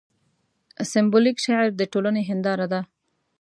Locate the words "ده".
2.73-2.81